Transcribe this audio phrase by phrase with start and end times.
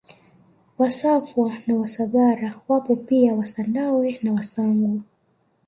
[0.77, 5.01] Wasafwa na Wasagara wapo pia Wasandawe na Wasangu